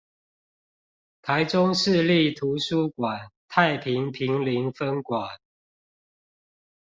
[1.21, 5.37] 臺中市立圖書館太平坪林分館